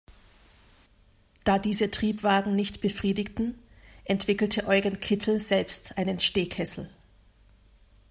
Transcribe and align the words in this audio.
Da 1.43 1.59
diese 1.59 1.91
Triebwagen 1.91 2.55
nicht 2.55 2.81
befriedigten, 2.81 3.59
entwickelte 4.03 4.65
Eugen 4.65 4.99
Kittel 4.99 5.39
selbst 5.39 5.95
einen 5.95 6.19
Stehkessel. 6.19 6.89